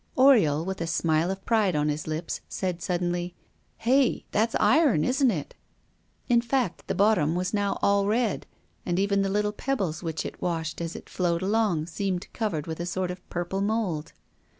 [0.17, 3.35] Oriol, with a smile of pride on his lips, said suddenly:
[3.77, 5.53] "Hey, that's iron, isn't it?"
[6.27, 8.47] In fact the bottom was now all red,
[8.83, 12.79] and even the little pebbles which it washed as it flowed along seemed covered with
[12.79, 14.11] a sort of purple mold.